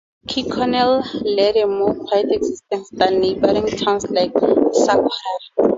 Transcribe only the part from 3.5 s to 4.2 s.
towns